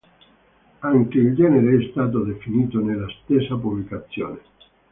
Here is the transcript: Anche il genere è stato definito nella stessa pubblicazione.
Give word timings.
Anche 0.79 1.19
il 1.19 1.35
genere 1.35 1.77
è 1.77 1.89
stato 1.91 2.23
definito 2.23 2.79
nella 2.79 3.05
stessa 3.23 3.55
pubblicazione. 3.55 4.41